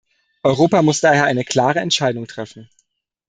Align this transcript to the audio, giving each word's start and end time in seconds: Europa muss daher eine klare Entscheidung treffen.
Europa 0.41 0.81
muss 0.81 0.99
daher 0.99 1.25
eine 1.25 1.43
klare 1.43 1.77
Entscheidung 1.77 2.25
treffen. 2.25 2.67